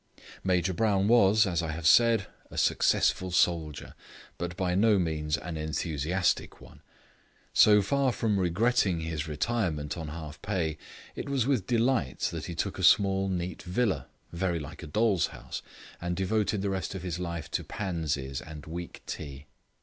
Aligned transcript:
Major 0.43 0.73
Brown 0.73 1.07
was, 1.07 1.45
I 1.45 1.71
have 1.73 1.85
said, 1.85 2.25
a 2.49 2.57
successful 2.57 3.29
soldier, 3.29 3.93
but 4.39 4.57
by 4.57 4.73
no 4.73 4.97
means 4.97 5.37
an 5.37 5.57
enthusiastic 5.57 6.59
one. 6.59 6.81
So 7.53 7.83
far 7.83 8.11
from 8.11 8.39
regretting 8.39 9.01
his 9.01 9.27
retirement 9.27 9.97
on 9.97 10.07
half 10.07 10.41
pay, 10.41 10.79
it 11.15 11.29
was 11.29 11.45
with 11.45 11.67
delight 11.67 12.21
that 12.31 12.45
he 12.47 12.55
took 12.55 12.79
a 12.79 12.83
small 12.83 13.29
neat 13.29 13.61
villa, 13.61 14.07
very 14.33 14.57
like 14.57 14.81
a 14.81 14.87
doll's 14.87 15.27
house, 15.27 15.61
and 16.01 16.15
devoted 16.15 16.63
the 16.63 16.71
rest 16.71 16.95
of 16.95 17.03
his 17.03 17.19
life 17.19 17.51
to 17.51 17.63
pansies 17.63 18.41
and 18.41 18.65
weak 18.65 19.03
tea. 19.05 19.45